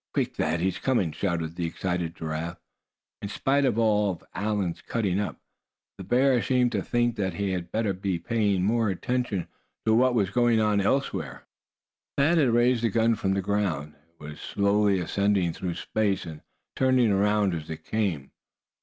"Quick! 0.15 0.33
Thad, 0.37 0.61
he's 0.61 0.79
coming!" 0.79 1.11
shouted 1.11 1.53
the 1.55 1.67
excited 1.67 2.15
Giraffe. 2.15 2.57
In 3.21 3.29
spite 3.29 3.65
of 3.65 3.77
all 3.77 4.19
Allan's 4.33 4.81
cutting 4.81 5.19
up 5.19 5.39
the 5.99 6.03
bear 6.03 6.41
seemed 6.41 6.71
to 6.71 6.81
think 6.81 7.17
that 7.17 7.35
he 7.35 7.51
had 7.51 7.71
better 7.71 7.93
be 7.93 8.17
paying 8.17 8.63
more 8.63 8.89
attention 8.89 9.47
to 9.85 9.93
what 9.93 10.15
was 10.15 10.31
going 10.31 10.59
on 10.59 10.81
elsewhere. 10.81 11.45
Thad 12.17 12.39
had 12.39 12.49
raised 12.49 12.83
the 12.83 12.89
gun 12.89 13.13
from 13.13 13.35
the 13.35 13.43
ground. 13.43 13.93
It 14.09 14.19
was 14.23 14.41
slowly 14.41 14.97
ascending 14.97 15.53
through 15.53 15.75
space, 15.75 16.25
and 16.25 16.41
turning 16.75 17.11
around 17.11 17.53
as 17.53 17.69
it 17.69 17.83
came. 17.85 18.31